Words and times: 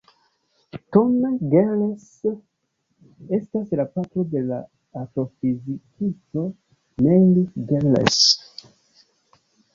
Tom 0.95 1.17
Gehrels 1.51 2.07
estas 3.37 3.75
la 3.81 3.85
patro 3.97 4.25
de 4.33 4.43
la 4.47 4.59
astrofizikisto 5.03 6.47
Neil 7.09 7.39
Gehrels. 7.73 8.21